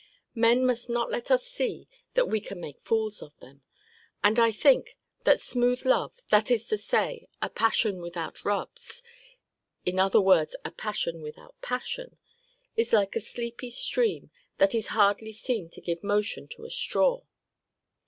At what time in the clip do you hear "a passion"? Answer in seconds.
7.39-8.01, 10.65-11.21